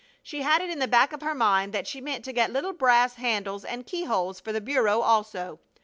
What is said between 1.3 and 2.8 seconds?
mind that she meant to get little